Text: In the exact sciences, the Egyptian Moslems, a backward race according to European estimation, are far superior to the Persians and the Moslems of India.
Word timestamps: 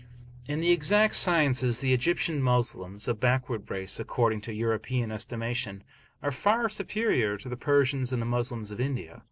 In 0.47 0.61
the 0.61 0.71
exact 0.71 1.13
sciences, 1.13 1.79
the 1.79 1.93
Egyptian 1.93 2.41
Moslems, 2.41 3.07
a 3.07 3.13
backward 3.13 3.69
race 3.69 3.99
according 3.99 4.41
to 4.41 4.51
European 4.51 5.11
estimation, 5.11 5.83
are 6.23 6.31
far 6.31 6.69
superior 6.69 7.37
to 7.37 7.47
the 7.47 7.55
Persians 7.55 8.11
and 8.11 8.19
the 8.19 8.25
Moslems 8.25 8.71
of 8.71 8.81
India. 8.81 9.19